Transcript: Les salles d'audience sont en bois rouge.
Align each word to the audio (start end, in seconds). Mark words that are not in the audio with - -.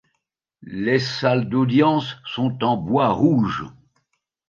Les 0.63 0.97
salles 0.97 1.47
d'audience 1.47 2.15
sont 2.25 2.63
en 2.63 2.75
bois 2.75 3.09
rouge. 3.09 3.65